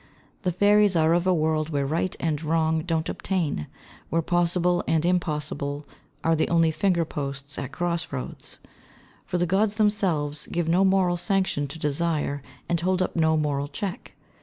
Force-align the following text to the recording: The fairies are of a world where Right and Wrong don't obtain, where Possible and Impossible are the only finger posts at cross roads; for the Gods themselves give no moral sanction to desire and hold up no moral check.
The 0.41 0.51
fairies 0.51 0.95
are 0.95 1.13
of 1.13 1.27
a 1.27 1.31
world 1.31 1.69
where 1.69 1.85
Right 1.85 2.15
and 2.19 2.41
Wrong 2.43 2.81
don't 2.81 3.07
obtain, 3.07 3.67
where 4.09 4.23
Possible 4.23 4.83
and 4.87 5.05
Impossible 5.05 5.85
are 6.23 6.35
the 6.35 6.49
only 6.49 6.71
finger 6.71 7.05
posts 7.05 7.59
at 7.59 7.71
cross 7.71 8.11
roads; 8.11 8.57
for 9.27 9.37
the 9.37 9.45
Gods 9.45 9.75
themselves 9.75 10.47
give 10.47 10.67
no 10.67 10.83
moral 10.83 11.17
sanction 11.17 11.67
to 11.67 11.77
desire 11.77 12.41
and 12.67 12.81
hold 12.81 12.99
up 13.03 13.15
no 13.15 13.37
moral 13.37 13.67
check. 13.67 14.13